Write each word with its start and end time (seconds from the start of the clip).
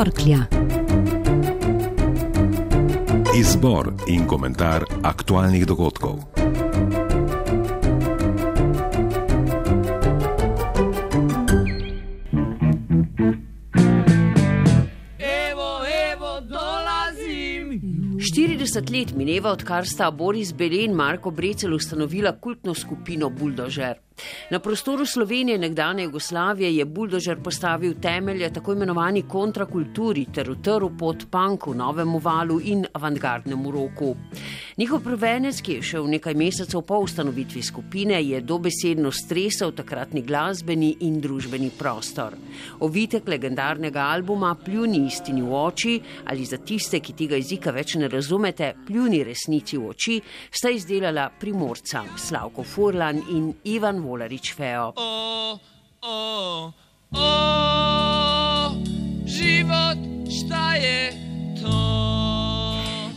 torklja. 0.00 0.46
Izbor 3.36 3.92
in 4.08 4.24
komentar 4.26 4.84
aktualnih 5.02 5.66
dogodkov. 5.68 6.22
Evo, 15.18 15.70
evo, 16.08 16.32
dolazim. 16.48 17.76
40 18.16 18.90
let 18.90 19.12
mineva, 19.16 19.52
odkar 19.52 19.84
sta 19.84 20.10
Boris 20.10 20.54
Bele 20.56 20.84
in 20.84 20.96
Marko 20.96 21.30
Brecel 21.30 21.76
ustanovila 21.76 22.38
kultno 22.40 22.74
skupino 22.74 23.28
Buldožer. 23.28 24.00
Na 24.50 24.58
prostoru 24.58 25.06
Slovenije 25.06 25.58
nekdanje 25.58 26.04
Jugoslavije 26.04 26.76
je 26.76 26.84
Buldožer 26.84 27.42
postavil 27.42 27.94
temelje 28.02 28.52
tako 28.52 28.72
imenovani 28.72 29.22
kontrakulturi 29.22 30.26
ter 30.34 30.50
utrl 30.50 30.86
pot 30.98 31.26
panku, 31.30 31.74
novemu 31.74 32.18
valu 32.18 32.60
in 32.60 32.86
avantgardnemu 32.92 33.70
roku. 33.70 34.16
Njihov 34.76 35.00
prvenec, 35.00 35.60
ki 35.60 35.72
je 35.72 35.82
šel 35.82 36.06
nekaj 36.10 36.34
mesecev 36.34 36.82
po 36.82 36.98
ustanovitvi 36.98 37.62
skupine, 37.62 38.22
je 38.24 38.40
dobesedno 38.40 39.12
stresel 39.12 39.72
takratni 39.72 40.22
glasbeni 40.22 40.96
in 41.00 41.20
družbeni 41.20 41.70
prostor. 41.78 42.34
Ovitek 42.80 43.28
legendarnega 43.28 44.00
albuma 44.00 44.54
Pljuni 44.64 45.06
istini 45.06 45.42
v 45.42 45.54
oči 45.54 46.00
ali 46.24 46.44
za 46.44 46.56
tiste, 46.56 47.00
ki 47.00 47.12
tega 47.12 47.36
jezika 47.36 47.70
več 47.70 47.94
ne 47.94 48.08
razumete, 48.08 48.74
Pljuni 48.86 49.22
resnici 49.24 49.78
v 49.78 49.88
oči, 49.92 50.20
sta 50.50 50.70
izdelala 50.70 51.30
primorca 51.40 52.04
Slavko 52.16 52.64
Furlan 52.64 53.22
in 53.30 53.52
Ivan 53.64 54.00
Volarič 54.10 54.52
Feo. 54.54 54.92
O, 54.96 55.60
o, 56.02 56.74
o, 57.14 58.74
život, 59.24 59.98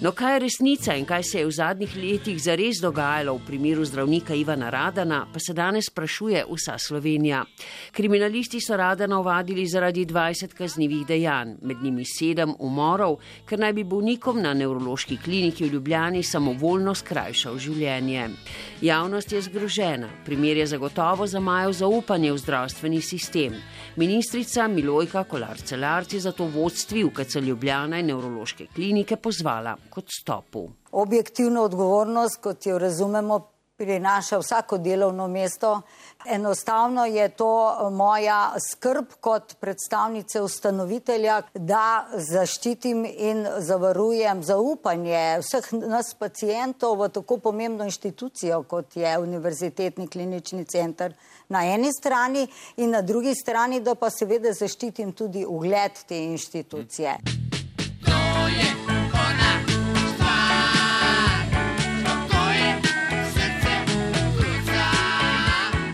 No, 0.03 0.11
kaj 0.11 0.33
je 0.33 0.39
resnica 0.39 0.93
in 0.99 1.05
kaj 1.07 1.23
se 1.23 1.39
je 1.39 1.45
v 1.47 1.51
zadnjih 1.55 1.93
letih 1.95 2.39
zares 2.43 2.81
dogajalo 2.83 3.37
v 3.37 3.45
primeru 3.47 3.85
zdravnika 3.87 4.35
Ivana 4.35 4.69
Radana, 4.69 5.21
pa 5.33 5.39
se 5.39 5.53
danes 5.53 5.85
sprašuje 5.87 6.41
vsa 6.49 6.75
Slovenija. 6.77 7.45
Kriminalisti 7.91 8.59
so 8.59 8.75
Radana 8.77 9.19
ovadili 9.19 9.63
zaradi 9.67 10.05
20 10.05 10.53
kaznjivih 10.53 11.05
dejanj, 11.07 11.53
med 11.61 11.77
njimi 11.83 12.03
sedem 12.05 12.51
umorov, 12.59 13.15
ker 13.45 13.59
naj 13.59 13.73
bi 13.73 13.83
bolnikom 13.83 14.41
na 14.41 14.51
nevrološki 14.53 15.17
kliniki 15.23 15.63
v 15.63 15.77
Ljubljani 15.77 16.23
samovoljno 16.23 16.95
skrajšal 16.95 17.57
življenje. 17.57 18.27
Javnost 18.81 19.31
je 19.31 19.41
zgrožena, 19.41 20.09
primer 20.25 20.57
je 20.57 20.67
zagotovo 20.67 21.27
zamajal 21.27 21.71
zaupanje 21.71 22.33
v 22.33 22.43
zdravstveni 22.43 23.01
sistem. 23.01 23.55
Ministrica 23.95 24.67
Milojka 24.67 25.23
Kolar-Celarc 25.23 26.13
je 26.13 26.19
zato 26.19 26.51
vodstvi 26.51 27.03
UKC 27.03 27.35
Ljubljana 27.35 28.03
in 28.03 28.11
nevrološke 28.11 28.67
klinike 28.75 29.15
pozvala 29.15 29.77
kot 29.94 30.09
stopu. 30.19 30.69
Objektivno 30.91 31.63
odgovornost, 31.63 32.41
kot 32.41 32.66
jo 32.66 32.80
razumemo, 32.80 33.39
prinaša 33.77 34.38
vsako 34.38 34.77
delovno 34.77 35.27
mesto. 35.27 35.81
Enostavno 36.25 37.05
je 37.05 37.30
to 37.30 37.77
moja 37.91 38.53
skrb 38.72 39.05
kot 39.22 39.55
predstavnice 39.59 40.41
ustanovitelja, 40.41 41.41
da 41.53 42.05
zaščitim 42.31 43.05
in 43.05 43.47
zavarujem 43.59 44.44
zaupanje 44.44 45.39
vseh 45.41 45.69
nas 45.73 46.13
pacijentov 46.19 46.95
v 47.02 47.09
tako 47.09 47.38
pomembno 47.38 47.83
inštitucijo, 47.83 48.63
kot 48.63 48.95
je 48.95 49.17
Univerzitetni 49.19 50.07
klinični 50.07 50.66
center 50.66 51.13
na 51.50 51.66
eni 51.66 51.91
strani 51.94 52.47
in 52.78 52.89
na 52.89 53.02
drugi 53.02 53.35
strani, 53.35 53.81
da 53.81 53.95
pa 53.95 54.09
seveda 54.09 54.53
zaščitim 54.53 55.11
tudi 55.11 55.45
ugled 55.45 56.05
te 56.07 56.23
inštitucije. 56.23 57.17
To 57.23 57.42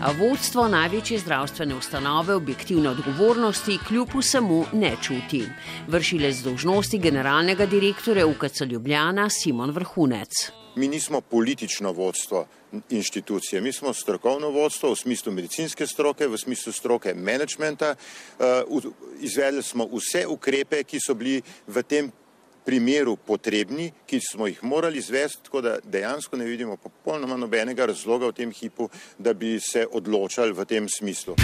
vodstvo 0.08 0.68
največje 0.68 1.18
zdravstvene 1.18 1.74
ustanove 1.74 2.34
objektivne 2.34 2.88
odgovornosti 2.90 3.78
kljub 3.88 4.08
vsemu 4.14 4.64
ne 4.72 4.96
čuti. 5.02 5.42
Vršilec 5.88 6.36
dožnosti 6.36 6.98
generalnega 6.98 7.66
direktorja 7.66 8.26
UKC 8.26 8.60
Ljubljana 8.60 9.28
Simon 9.30 9.70
Vrhunec. 9.70 10.28
Mi 10.76 10.88
nismo 10.88 11.20
politično 11.20 11.92
vodstvo 11.92 12.46
inštitucije, 12.90 13.60
mi 13.60 13.72
smo 13.72 13.92
strokovno 13.92 14.50
vodstvo 14.50 14.90
v 14.90 14.96
smislu 14.96 15.32
medicinske 15.32 15.86
stroke, 15.86 16.28
v 16.28 16.38
smislu 16.38 16.72
stroke 16.72 17.14
menedžmenta. 17.14 17.94
Eh, 17.94 18.62
Izvedli 19.20 19.62
smo 19.62 19.88
vse 19.92 20.26
ukrepe, 20.26 20.84
ki 20.84 21.00
so 21.00 21.14
bili 21.14 21.42
v 21.66 21.82
tem 21.82 22.12
primeru 22.64 23.16
potrebni, 23.16 23.92
ki 24.06 24.20
smo 24.30 24.46
jih 24.46 24.64
morali 24.64 24.98
izvesti, 24.98 25.44
tako 25.44 25.60
da 25.60 25.76
dejansko 25.84 26.36
ne 26.36 26.44
vidimo 26.44 26.76
popolnoma 26.76 27.36
nobenega 27.36 27.86
razloga 27.86 28.30
v 28.30 28.32
tem 28.32 28.52
hipu, 28.52 28.88
da 29.18 29.32
bi 29.34 29.58
se 29.60 29.86
odločali 29.92 30.52
v 30.52 30.64
tem 30.64 30.88
smislu. 30.88 31.36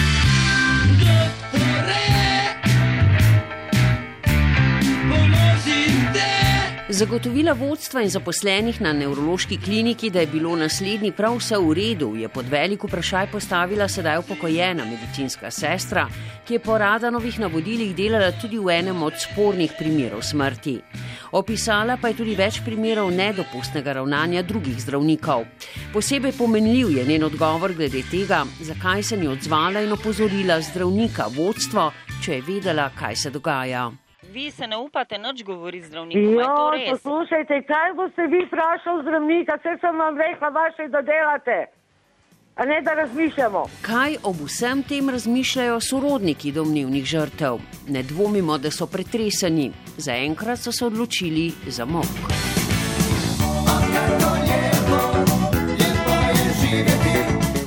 Pomozite. 1.52 2.35
Zagotovila 6.88 7.50
vodstva 7.52 8.04
in 8.06 8.10
zaposlenih 8.14 8.76
na 8.80 8.92
nevrološki 8.92 9.56
kliniki, 9.58 10.10
da 10.10 10.20
je 10.20 10.26
bilo 10.30 10.52
naslednji 10.56 11.10
prav 11.12 11.34
vse 11.40 11.58
v 11.58 11.72
redu, 11.74 12.12
je 12.14 12.28
pod 12.28 12.46
velik 12.48 12.84
vprašaj 12.86 13.26
postavila 13.32 13.88
sedaj 13.88 14.18
upokojena 14.18 14.84
medicinska 14.84 15.50
sestra, 15.50 16.06
ki 16.46 16.54
je 16.54 16.60
po 16.62 16.78
Radanovih 16.78 17.40
navodilih 17.42 17.90
delala 17.96 18.30
tudi 18.38 18.62
v 18.62 18.70
enem 18.70 19.02
od 19.02 19.18
spornih 19.18 19.74
primerov 19.78 20.22
smrti. 20.22 20.76
Opisala 21.32 21.98
pa 21.98 22.14
je 22.14 22.20
tudi 22.22 22.38
več 22.38 22.62
primerov 22.62 23.10
nedopustnega 23.10 23.98
ravnanja 23.98 24.46
drugih 24.46 24.78
zdravnikov. 24.78 25.42
Posebej 25.92 26.38
pomenljiv 26.38 26.96
je 27.00 27.04
njen 27.04 27.26
odgovor 27.26 27.74
glede 27.74 28.06
tega, 28.10 28.44
zakaj 28.62 29.02
se 29.02 29.16
ni 29.16 29.26
odzvala 29.26 29.82
in 29.82 29.92
opozorila 29.92 30.62
zdravnika 30.62 31.26
vodstvo, 31.34 31.90
če 32.22 32.38
je 32.38 32.42
vedela, 32.54 32.92
kaj 32.94 33.16
se 33.16 33.30
dogaja. 33.30 33.90
Vi 34.36 34.50
se 34.50 34.66
ne 34.66 34.76
upate 34.76 35.18
nič 35.18 35.44
govoriti 35.44 35.86
zdravnikom, 35.86 36.22
je 36.22 36.44
to 36.44 36.74
Jo, 36.74 36.90
poslušajte, 36.90 37.62
kaj 37.70 37.92
boste 37.96 38.26
vi 38.32 38.40
vprašali 38.44 39.02
zdravnika, 39.02 39.56
vse 39.60 39.72
sem 39.80 39.96
vam 39.96 40.18
rekla, 40.18 40.48
vaše 40.48 40.88
da 40.88 41.00
delate, 41.02 41.58
a 42.56 42.64
ne 42.64 42.82
da 42.82 42.92
razmišljamo. 43.00 43.62
Kaj 43.82 44.16
ob 44.28 44.36
vsem 44.44 44.82
tem 44.82 45.08
razmišljajo 45.10 45.80
sorodniki 45.80 46.52
domnevnih 46.52 47.04
žrtev? 47.04 47.64
Ne 47.88 48.02
dvomimo, 48.02 48.58
da 48.58 48.70
so 48.70 48.86
pretreseni. 48.86 49.70
Zaenkrat 49.96 50.58
so 50.58 50.72
se 50.72 50.84
odločili 50.86 51.52
za 51.66 51.84
mok. 51.84 52.55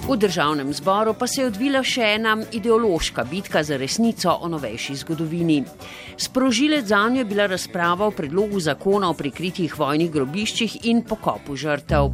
V 0.10 0.18
državnem 0.18 0.74
zboru 0.74 1.14
pa 1.14 1.28
se 1.28 1.42
je 1.42 1.48
odvila 1.48 1.84
še 1.86 2.02
ena 2.16 2.32
ideološka 2.58 3.28
bitka 3.30 3.62
za 3.64 3.78
resnico 3.78 4.32
o 4.42 4.48
novejši 4.50 4.96
zgodovini. 5.04 5.60
Sprožilec 6.18 6.88
za 6.90 7.04
njo 7.10 7.22
je 7.22 7.26
bila 7.30 7.46
razprava 7.46 8.08
o 8.08 8.12
predlogu 8.12 8.60
zakona 8.60 9.10
o 9.10 9.14
prikritih 9.14 9.78
vojnih 9.78 10.10
grobiščih 10.12 10.80
in 10.90 11.04
pokopu 11.06 11.56
žrtev. 11.56 12.10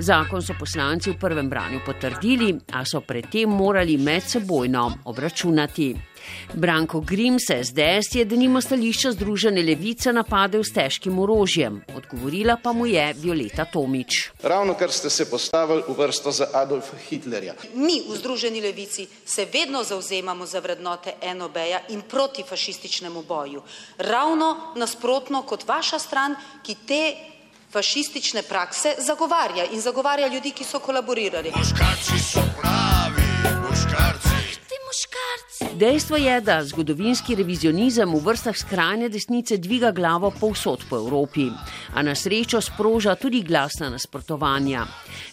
Zakon 0.00 0.44
so 0.44 0.52
poslanci 0.60 1.10
v 1.10 1.18
prvem 1.20 1.48
branju 1.48 1.80
potrdili, 1.86 2.52
a 2.72 2.84
so 2.84 3.00
predtem 3.00 3.48
morali 3.48 3.96
medsebojno 3.96 4.86
obračunati. 5.04 6.09
Branko 6.54 7.00
Grims 7.00 7.42
SDS 7.64 8.14
je 8.14 8.24
denimo 8.24 8.60
stališča 8.60 9.12
Združene 9.12 9.62
levice 9.62 10.12
napadel 10.12 10.64
s 10.64 10.72
težkim 10.72 11.18
orožjem, 11.18 11.80
odgovorila 11.96 12.56
pa 12.62 12.72
mu 12.72 12.86
je 12.86 13.14
Violeta 13.16 13.64
Tomič. 13.64 14.30
Ravno 14.42 14.74
kar 14.74 14.92
ste 14.92 15.10
se 15.10 15.30
postavili 15.30 15.82
v 15.88 15.96
vrsto 15.98 16.32
za 16.32 16.48
Adolfa 16.52 16.96
Hitlerja. 17.08 17.54
Mi 17.74 18.02
v 18.08 18.16
Združeni 18.16 18.60
levici 18.60 19.06
se 19.24 19.46
vedno 19.52 19.84
zauzemamo 19.84 20.46
za 20.46 20.60
vrednote 20.60 21.14
NOB-ja 21.34 21.80
in 21.88 22.02
proti 22.02 22.42
fašističnemu 22.42 23.22
boju. 23.22 23.62
Ravno 23.98 24.56
nasprotno 24.76 25.42
kot 25.42 25.68
vaša 25.68 25.98
stran, 25.98 26.34
ki 26.62 26.76
te 26.86 27.14
fašistične 27.72 28.42
prakse 28.42 28.94
zagovarja 28.98 29.64
in 29.72 29.80
zagovarja 29.80 30.26
ljudi, 30.26 30.50
ki 30.50 30.64
so 30.64 30.78
kolaborirali. 30.78 31.52
Dejstvo 35.80 36.16
je, 36.16 36.40
da 36.40 36.64
zgodovinski 36.64 37.34
revizionizem 37.34 38.10
v 38.12 38.18
vrstah 38.20 38.56
skrajne 38.56 39.08
desnice 39.08 39.56
dviga 39.56 39.94
glavo 39.96 40.28
povsod 40.40 40.82
po 40.90 40.98
Evropi, 41.00 41.46
a 41.94 42.02
na 42.04 42.12
srečo 42.14 42.60
sproža 42.60 43.14
tudi 43.16 43.40
glasna 43.42 43.88
nasprotovanja. 43.88 44.82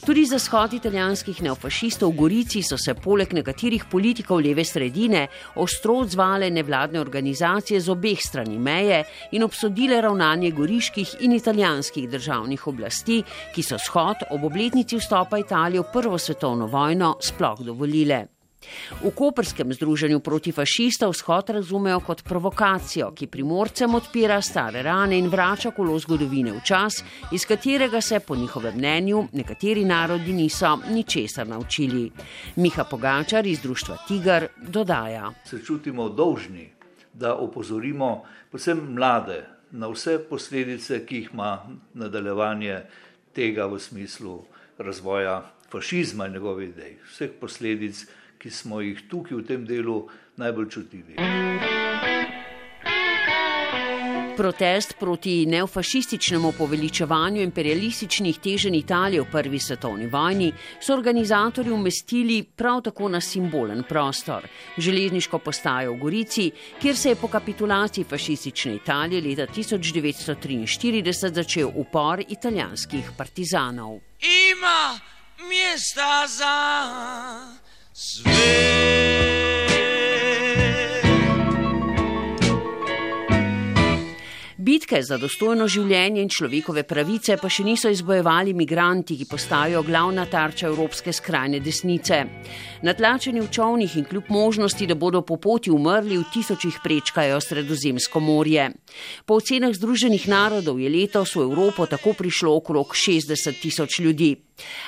Tudi 0.06 0.24
za 0.26 0.40
shod 0.40 0.74
italijanskih 0.74 1.42
neofašistov 1.44 2.14
v 2.14 2.18
Gorici 2.22 2.62
so 2.64 2.78
se 2.80 2.96
poleg 2.96 3.34
nekaterih 3.36 3.90
politikov 3.92 4.40
leve 4.40 4.64
sredine 4.64 5.26
ostro 5.56 5.98
odzvale 6.06 6.48
nevladne 6.50 7.04
organizacije 7.04 7.82
z 7.82 7.92
obeh 7.92 8.24
strani 8.24 8.56
meje 8.60 9.04
in 9.32 9.44
obsodile 9.44 10.00
ravnanje 10.02 10.52
goriških 10.52 11.16
in 11.28 11.36
italijanskih 11.36 12.08
državnih 12.10 12.68
oblasti, 12.68 13.20
ki 13.52 13.64
so 13.64 13.76
shod 13.76 14.24
ob 14.32 14.48
obletnici 14.48 14.96
vstopa 14.96 15.44
Italije 15.44 15.84
v 15.84 15.92
Prvo 15.92 16.18
svetovno 16.18 16.72
vojno 16.72 17.18
sploh 17.20 17.60
dovolile. 17.60 18.37
V 19.02 19.12
Koperskem 19.14 19.70
združenju 19.74 20.20
protifašistov 20.20 21.14
shod 21.14 21.50
razumejo 21.50 22.00
kot 22.02 22.24
provokacijo, 22.26 23.12
ki 23.14 23.28
primorcem 23.30 23.94
odpira 23.96 24.42
stare 24.42 24.82
rane 24.82 25.18
in 25.18 25.30
vrača 25.30 25.72
kolo 25.72 26.00
zgodovine 26.00 26.52
v 26.58 26.62
čas, 26.66 27.04
iz 27.32 27.46
katerega 27.46 28.02
se, 28.02 28.20
po 28.20 28.36
njihovem 28.36 28.78
mnenju, 28.78 29.28
nekateri 29.34 29.86
narodi 29.86 30.34
niso 30.34 30.78
ničesar 30.90 31.48
naučili. 31.48 32.12
Miha 32.56 32.84
Pogačar 32.84 33.46
iz 33.46 33.62
društva 33.62 33.98
Tigar 34.08 34.48
dodaja. 34.58 35.32
Se 35.46 35.62
čutimo 35.64 36.10
dolžni, 36.10 36.70
da 37.14 37.36
opozorimo 37.36 38.24
predvsem 38.52 38.82
mlade 38.94 39.46
na 39.72 39.88
vse 39.88 40.18
posledice, 40.30 41.06
ki 41.06 41.16
jih 41.16 41.30
ima 41.34 41.62
nadaljevanje 41.94 42.82
tega 43.34 43.66
v 43.66 43.80
smislu 43.80 44.40
razvoja 44.78 45.44
fašizma 45.72 46.26
in 46.26 46.34
njegove 46.34 46.66
idej, 46.66 46.98
vseh 47.12 47.32
posledic, 47.40 48.08
ki 48.40 48.52
smo 48.52 48.82
jih 48.82 49.02
tukaj 49.10 49.38
v 49.38 49.46
tem 49.48 49.66
delu 49.66 50.08
najbolj 50.38 50.70
čutili. 50.70 51.18
Protest 54.38 54.94
proti 55.00 55.46
neofašističnemu 55.50 56.52
poveličevanju 56.58 57.42
imperialističnih 57.42 58.38
teženj 58.38 58.76
Italije 58.76 59.22
v 59.22 59.32
prvi 59.32 59.60
svetovni 59.60 60.08
vojni 60.08 60.52
so 60.80 60.94
organizatorji 60.94 61.72
umestili 61.72 62.44
prav 62.44 62.82
tako 62.82 63.10
na 63.10 63.22
simbolen 63.22 63.84
prostor, 63.90 64.46
železniško 64.78 65.40
postajo 65.40 65.94
v 65.94 65.98
Gorici, 65.98 66.52
kjer 66.82 66.98
se 66.98 67.10
je 67.10 67.16
po 67.16 67.28
kapitulaciji 67.28 68.04
fašistične 68.04 68.76
Italije 68.76 69.22
leta 69.22 69.54
1943 69.54 71.34
začel 71.34 71.72
upor 71.76 72.24
italijanskih 72.30 73.12
partizanov. 73.18 74.00
Ima 74.22 75.00
mjesta 75.50 76.28
za 76.28 77.67
sve. 77.98 78.78
Bitke 84.68 85.00
za 85.02 85.16
dostojno 85.18 85.66
življenje 85.72 86.22
in 86.22 86.30
človekove 86.30 86.84
pravice 86.86 87.38
pa 87.42 87.50
še 87.50 87.64
niso 87.64 87.90
izbojevali 87.90 88.52
migranti, 88.54 89.16
ki 89.18 89.26
postajajo 89.30 89.82
glavna 89.88 90.26
tarča 90.30 90.68
evropske 90.68 91.14
skrajne 91.16 91.62
desnice. 91.64 92.20
Natlačeni 92.84 93.42
v 93.42 93.48
čovnih 93.58 93.96
in 93.98 94.06
kljub 94.06 94.30
možnosti, 94.30 94.86
da 94.86 94.98
bodo 95.00 95.24
po 95.26 95.40
poti 95.42 95.72
umrli, 95.74 96.20
v 96.20 96.28
tisočih 96.34 96.82
prečkajo 96.84 97.40
Sredozemsko 97.42 98.20
morje. 98.20 98.68
Po 99.26 99.40
ocenah 99.42 99.74
Združenih 99.74 100.28
narodov 100.30 100.84
je 100.84 100.92
letos 100.92 101.34
v 101.34 101.48
Evropo 101.48 101.88
tako 101.88 102.14
prišlo 102.14 102.54
okrog 102.60 102.94
60 102.94 103.64
tisoč 103.64 104.00
ljudi. 104.04 104.36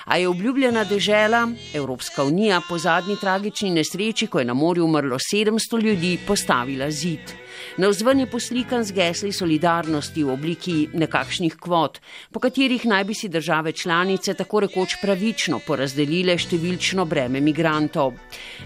A 0.05 0.17
je 0.17 0.27
obljubljena 0.27 0.83
dežela, 0.83 1.47
Evropska 1.73 2.23
unija, 2.23 2.61
po 2.69 2.77
zadnji 2.77 3.15
tragični 3.21 3.71
nesreči, 3.71 4.27
ko 4.27 4.39
je 4.39 4.45
na 4.45 4.53
morju 4.53 4.85
umrlo 4.85 5.17
700 5.33 5.81
ljudi, 5.81 6.17
postavila 6.27 6.91
zid. 6.91 7.35
Navzven 7.77 8.19
je 8.19 8.25
poslikan 8.25 8.83
z 8.83 8.91
gesli 8.91 9.31
solidarnosti 9.31 10.23
v 10.23 10.31
obliki 10.33 10.75
nekakšnih 10.93 11.55
kvot, 11.59 11.99
po 12.31 12.39
katerih 12.39 12.85
naj 12.85 13.03
bi 13.03 13.13
si 13.13 13.29
države 13.29 13.71
članice 13.71 14.33
tako 14.33 14.59
rekoč 14.65 14.95
pravično 15.01 15.59
porazdelile 15.67 16.37
številčno 16.37 17.05
breme 17.05 17.41
migrantov. 17.41 18.13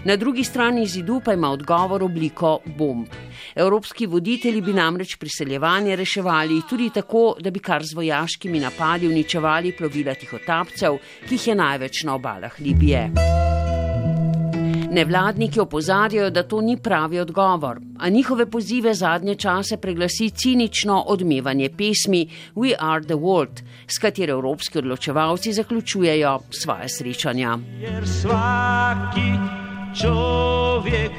Na 0.04 0.16
drugi 0.16 0.44
strani 0.44 0.86
zidu 0.86 1.20
pa 1.24 1.34
ima 1.34 1.50
odgovor 1.50 2.02
obliko 2.02 2.58
bomb. 2.78 3.08
Evropski 3.54 4.06
voditelji 4.06 4.60
bi 4.60 4.72
namreč 4.72 5.16
priseljevanje 5.16 5.96
reševali 5.96 6.62
tudi 6.70 6.90
tako, 6.94 7.36
da 7.40 7.50
bi 7.50 7.60
kar 7.60 7.84
z 7.84 7.94
vojaškimi 7.94 8.60
napadi 8.60 9.08
uničevali 9.08 9.72
plovila 9.76 10.14
tihotapcev, 10.14 10.93
ki 11.28 11.34
jih 11.34 11.48
je 11.48 11.54
največ 11.54 12.02
na 12.04 12.14
obalah 12.14 12.60
Libije. 12.60 13.10
Nevladniki 14.94 15.60
opozarjajo, 15.60 16.30
da 16.30 16.42
to 16.42 16.60
ni 16.60 16.76
pravi 16.76 17.18
odgovor, 17.20 17.80
a 17.98 18.08
njihove 18.08 18.46
pozive 18.50 18.94
zadnje 18.94 19.34
čase 19.34 19.76
preglasi 19.76 20.30
cinično 20.30 21.00
odmevanje 21.06 21.68
pesmi 21.68 22.28
We 22.54 22.74
are 22.78 23.04
the 23.04 23.14
world, 23.14 23.62
s 23.86 23.98
katero 23.98 24.32
evropski 24.32 24.78
odločevalci 24.78 25.52
zaključujejo 25.52 26.38
svoje 26.50 26.88
srečanja. 26.88 27.58
Jer 27.80 28.08
svaki 28.08 29.30
čovjek 30.02 31.12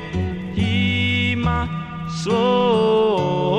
ima 0.58 1.68
svoj 2.24 3.55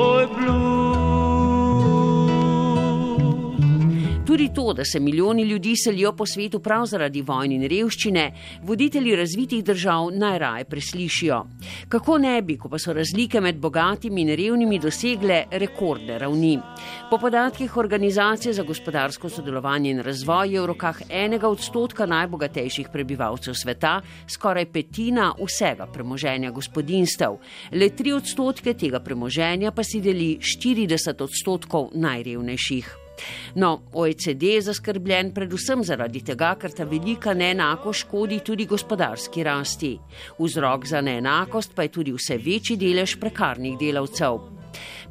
Tudi 4.47 4.55
to, 4.55 4.73
da 4.73 4.85
se 4.85 4.99
milijoni 4.99 5.43
ljudi 5.43 5.75
selijo 5.75 6.11
po 6.11 6.25
svetu 6.25 6.59
prav 6.59 6.85
zaradi 6.85 7.21
vojn 7.21 7.51
in 7.51 7.63
revščine, 7.67 8.31
voditelji 8.63 9.15
razvitih 9.15 9.63
držav 9.63 10.11
najraje 10.13 10.63
preslišijo. 10.65 11.39
Kako 11.89 12.17
ne 12.17 12.41
bi, 12.41 12.55
ko 12.57 12.69
pa 12.69 12.79
so 12.79 12.93
razlike 12.93 13.41
med 13.41 13.57
bogatimi 13.59 14.21
in 14.21 14.29
revnimi 14.29 14.79
dosegle 14.79 15.43
rekordne 15.51 16.19
ravni. 16.19 16.59
Po 17.09 17.17
podatkih 17.17 17.77
Organizacije 17.77 18.53
za 18.53 18.63
gospodarsko 18.63 19.29
sodelovanje 19.29 19.91
in 19.91 19.99
razvoj 19.99 20.53
je 20.53 20.61
v 20.61 20.65
rokah 20.65 21.01
enega 21.09 21.49
odstotka 21.49 22.05
najbogatejših 22.05 22.87
prebivalcev 22.93 23.53
sveta 23.53 24.01
skoraj 24.27 24.65
petina 24.71 25.33
vsega 25.41 25.89
premoženja 25.93 26.51
gospodinstev. 26.51 27.35
Le 27.71 27.89
tri 27.89 28.13
odstotke 28.13 28.73
tega 28.73 28.99
premoženja 28.99 29.71
pa 29.71 29.83
si 29.83 30.01
deli 30.01 30.37
40 30.39 31.23
odstotkov 31.23 31.91
najrevnejših. 31.93 33.06
No, 33.55 33.81
OECD 33.93 34.43
je 34.43 34.61
zaskrbljen 34.61 35.31
predvsem 35.33 35.83
zaradi 35.83 36.21
tega, 36.25 36.55
ker 36.59 36.71
ta 36.71 36.85
velika 36.85 37.33
neenako 37.33 37.93
škodi 37.93 38.39
tudi 38.45 38.65
gospodarski 38.65 39.43
rasti. 39.43 39.95
Vzrok 40.39 40.85
za 40.85 41.01
neenakost 41.01 41.75
pa 41.75 41.87
je 41.87 41.95
tudi 41.99 42.13
vse 42.13 42.37
večji 42.37 42.77
delež 42.77 43.17
prekarnih 43.19 43.77
delavcev. 43.79 44.56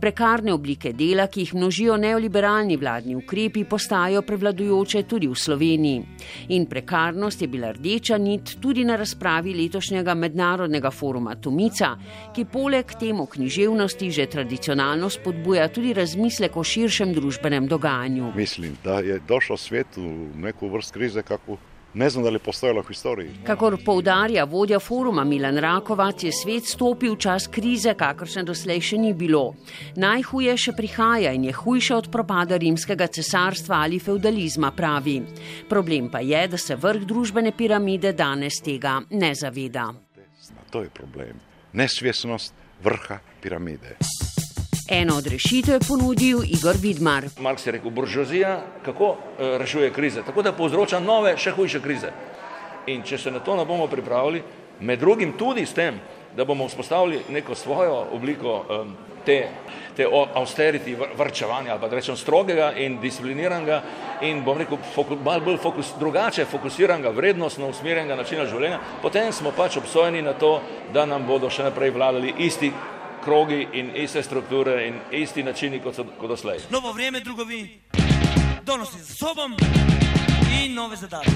Prekarne 0.01 0.53
oblike 0.53 0.93
dela, 0.93 1.27
ki 1.27 1.41
jih 1.41 1.55
množijo 1.55 1.97
neoliberalni 1.97 2.77
vladni 2.77 3.17
ukrepi, 3.17 3.65
postajajo 3.65 4.23
prevladujoče 4.23 5.03
tudi 5.09 5.29
v 5.29 5.35
Sloveniji. 5.35 6.03
In 6.49 6.67
prekarnost 6.67 7.43
je 7.43 7.49
bila 7.49 7.73
rdeča 7.73 8.19
nit 8.19 8.57
tudi 8.61 8.85
na 8.85 8.97
razpravi 8.97 9.55
letošnjega 9.55 10.15
mednarodnega 10.15 10.91
foruma 10.91 11.35
Tomica, 11.35 11.95
ki 12.35 12.45
poleg 12.45 12.93
temu 13.01 13.27
književnosti 13.27 14.11
že 14.11 14.27
tradicionalno 14.27 15.11
spodbuja 15.11 15.69
tudi 15.69 15.95
razmislek 15.95 16.57
o 16.57 16.65
širšem 16.65 17.15
družbenem 17.15 17.67
dogajanju. 17.69 18.33
Mislim, 18.37 18.77
da 18.85 19.01
je 19.01 19.21
došel 19.29 19.57
svet 19.57 19.97
v 19.97 20.37
neko 20.37 20.69
vrst 20.69 20.93
krize, 20.93 21.23
kako 21.23 21.57
ne 21.97 22.11
znam, 22.11 22.25
da 22.25 22.31
li 22.31 22.39
postojala 22.39 22.83
v 22.83 22.89
historiji. 22.89 23.31
Kakor 23.45 23.79
poudarja 23.85 24.45
vodja 24.45 24.79
foruma 24.79 25.25
Milan 25.25 25.59
Rakovac, 25.59 26.23
je 26.23 26.33
svet 26.33 26.69
stopil 26.69 27.15
v 27.15 27.19
čas 27.25 27.49
krize, 27.49 27.95
kakršne 27.97 28.45
doslej 28.45 28.81
še 28.81 28.99
ni 29.01 29.15
bilo. 29.17 29.55
Najhuje 29.97 30.57
še 30.61 30.77
prihaja 30.77 31.33
in 31.33 31.49
je 31.49 31.57
hujše 31.57 31.97
od 31.97 32.11
propada 32.13 32.61
rimskega 32.61 33.09
cesarstva 33.09 33.81
ali 33.89 33.99
feudalizma, 33.99 34.75
pravi. 34.77 35.23
Problem 35.69 36.11
pa 36.13 36.21
je, 36.21 36.47
da 36.53 36.61
se 36.61 36.77
vrh 36.77 37.09
družbene 37.09 37.57
piramide 37.57 38.13
danes 38.13 38.61
tega 38.61 39.01
ne 39.11 39.33
zaveda. 39.35 39.89
To 40.71 40.85
je 40.85 40.91
problem. 40.93 41.41
Nesvjesnost 41.73 42.53
vrha 42.85 43.21
piramide. 43.41 43.97
Eno 44.89 45.17
od 45.17 45.27
rešitev 45.27 45.75
je 45.75 45.81
ponudil 45.89 46.39
Igor 46.45 46.77
Vidmar. 46.81 47.25
Marks 47.41 47.67
je 47.67 47.73
rekel, 47.73 47.91
buržoazija 47.91 48.63
kako 48.85 49.17
eh, 49.17 49.59
rešuje 49.59 49.93
krize? 49.93 50.23
Tako 50.23 50.43
da 50.43 50.53
povzroča 50.53 51.01
nove, 51.01 51.37
še 51.37 51.51
hujše 51.51 51.81
krize. 51.83 52.13
In 52.87 53.03
če 53.03 53.19
se 53.19 53.31
na 53.31 53.41
to 53.43 53.57
ne 53.57 53.65
bomo 53.67 53.89
pripravili, 53.91 54.43
med 54.81 55.01
drugim 55.01 55.33
tudi 55.39 55.67
s 55.67 55.75
tem, 55.75 55.99
da 56.37 56.45
bomo 56.45 56.69
vzpostavili 56.69 57.21
neko 57.29 57.55
svojo 57.55 58.07
obliko 58.13 58.85
te, 59.25 59.49
te 59.97 60.07
austerity 60.35 60.97
vrčevanja 61.19 61.73
ali 61.73 61.81
pa 61.81 61.89
da 61.89 61.97
rečem 61.97 62.17
strogega 62.17 62.73
in 62.77 63.01
discipliniranega 63.01 63.83
in 64.23 64.45
bom 64.45 64.59
rekel 64.59 64.79
foku, 64.95 65.17
malo 65.25 65.41
bolj 65.41 65.57
fokus, 65.59 65.95
drugače 65.99 66.45
fokusiranega, 66.45 67.11
vrednostno 67.11 67.73
usmerjenega 67.75 68.17
načina 68.17 68.47
življenja, 68.47 68.79
potem 69.03 69.33
smo 69.33 69.51
pač 69.57 69.81
obsojeni 69.81 70.23
na 70.23 70.33
to, 70.33 70.61
da 70.95 71.07
nam 71.07 71.27
bodo 71.27 71.51
še 71.51 71.67
naprej 71.67 71.91
vladali 71.97 72.35
isti 72.39 72.71
krogi 73.27 73.69
in 73.73 73.91
iste 73.97 74.23
strukture 74.23 74.87
in 74.87 74.95
isti 75.11 75.43
načini 75.43 75.81
kot 75.83 75.95
so 75.95 76.05
kot 76.21 76.29
doslej. 76.29 76.59
Novo 76.71 76.93
vrijeme, 76.93 77.21
drugovi, 77.21 77.81
donosi 78.63 78.99
za 78.99 79.15
sobom 79.15 79.57
i 80.63 80.69
nove 80.69 80.97
zadatke. 80.97 81.31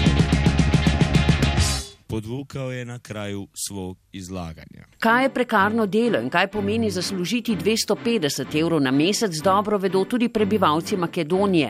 Podvukao 2.11 2.71
je 2.71 2.85
na 2.85 2.99
kraju 2.99 3.47
svog 3.53 3.97
izlaganja. 4.11 4.85
Kaj 4.99 5.23
je 5.23 5.29
prekarno 5.33 5.85
delo 5.85 6.19
in 6.19 6.29
kaj 6.29 6.47
pomeni 6.51 6.89
zaslužiti 6.91 7.55
250 7.55 8.59
evrov 8.61 8.81
na 8.81 8.91
mesec, 8.91 9.37
dobro 9.43 9.77
vedo 9.77 10.03
tudi 10.05 10.29
prebivalci 10.29 10.97
Makedonije, 10.97 11.69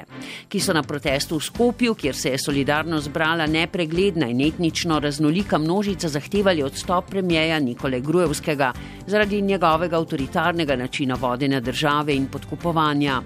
ki 0.49 0.59
so 0.59 0.73
na 0.73 0.81
protestu 0.83 1.37
v 1.37 1.45
Skopju, 1.45 1.93
kjer 1.95 2.15
se 2.15 2.29
je 2.29 2.39
solidarno 2.41 2.99
zbrala 2.99 3.45
nepregledna 3.47 4.27
in 4.27 4.41
etnično 4.41 4.99
raznolika 4.99 5.57
množica, 5.57 6.09
zahtevali 6.09 6.63
odstop 6.63 7.09
premijeja 7.09 7.59
Nikole 7.59 7.99
Grujevskega 7.99 8.73
zaradi 9.07 9.41
njegovega 9.41 9.97
avtoritarnega 9.97 10.75
načina 10.75 11.15
vodenja 11.15 11.59
države 11.59 12.15
in 12.15 12.25
podkupovanja. 12.27 13.21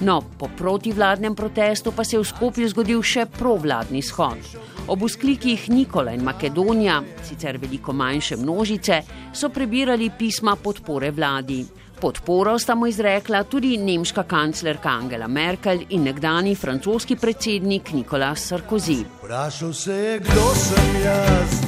No, 0.00 0.22
po 0.38 0.48
protivladnem 0.56 1.34
protestu 1.34 1.92
pa 1.92 2.04
se 2.04 2.16
je 2.16 2.20
v 2.20 2.26
Skopju 2.26 2.68
zgodil 2.68 3.02
še 3.02 3.26
provladni 3.30 4.02
shod. 4.02 4.42
Ob 4.90 5.02
usklikih 5.02 5.68
Nikola 5.70 6.12
in 6.12 6.24
Makedonija, 6.24 6.98
sicer 7.22 7.58
veliko 7.58 7.92
manjše 7.92 8.36
množice, 8.36 9.00
so 9.32 9.48
prebirali 9.48 10.10
pisma 10.18 10.56
podpore 10.56 11.10
vladi. 11.10 11.62
Podporo 12.00 12.58
sta 12.58 12.74
mu 12.74 12.86
izrekla 12.86 13.44
tudi 13.44 13.76
nemška 13.78 14.26
kanclerka 14.28 14.90
Angela 14.90 15.28
Merkel 15.28 15.86
in 15.90 16.02
nekdani 16.04 16.54
francoski 16.54 17.16
predsednik 17.16 17.92
Nicolas 17.92 18.50
Sarkozy. 18.50 19.04
Vprašal 19.22 19.72
se 19.72 19.94
je, 19.94 20.18
kdo 20.18 20.54
sem 20.54 21.02
jaz, 21.04 21.60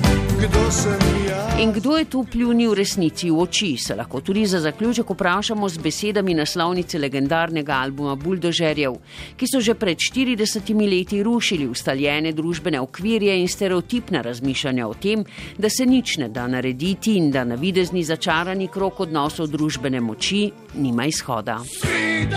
kdo 0.49 0.71
sem 0.71 1.01
jaz. 1.29 1.59
In 1.59 1.73
kdo 1.73 1.97
je 1.97 2.05
tu 2.05 2.25
pljunil 2.25 2.75
resnici 2.75 3.31
v 3.31 3.39
oči, 3.41 3.77
se 3.77 3.95
lahko 3.95 4.21
tudi 4.21 4.47
za 4.47 4.61
zaključek 4.61 5.11
vprašamo 5.11 5.69
z 5.69 5.79
besedami 5.79 6.35
naslovnice 6.35 6.99
legendarnega 6.99 7.79
albuma 7.81 8.15
Buldožerjev, 8.15 8.99
ki 9.37 9.47
so 9.49 9.61
že 9.61 9.75
pred 9.75 9.97
40 9.97 10.75
leti 10.91 11.23
rušili 11.23 11.67
ustaljene 11.67 12.33
družbene 12.33 12.81
okvirje 12.81 13.41
in 13.41 13.49
stereotipna 13.49 14.21
razmišljanja 14.21 14.89
o 14.89 14.95
tem, 14.95 15.25
da 15.59 15.71
se 15.71 15.87
nič 15.87 16.17
ne 16.17 16.29
da 16.29 16.47
narediti 16.47 17.17
in 17.17 17.31
da 17.31 17.45
navidezni 17.45 18.05
začarani 18.05 18.69
krok 18.69 19.01
odnosov 19.01 19.47
družbene 19.49 20.01
moči 20.01 20.51
nima 20.75 21.07
izhoda. 21.07 21.59
Svi 21.65 22.29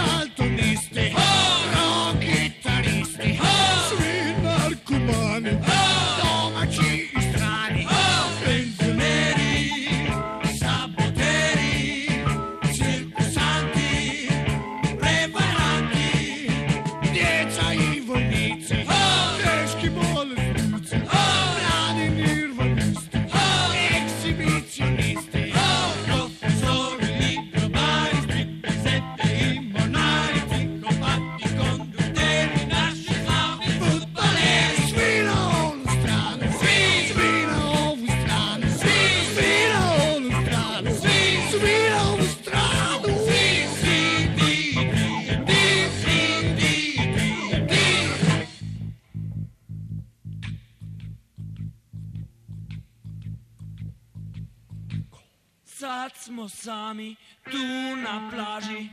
smo 56.29 56.49
sami 56.49 57.15
tu 57.43 57.65
na 58.03 58.29
plaži, 58.31 58.89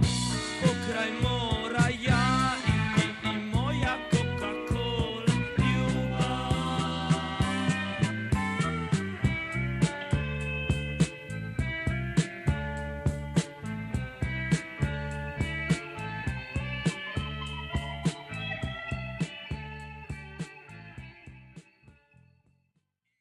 pokraj 0.62 1.10
mora 1.10 1.25
ja 1.25 1.25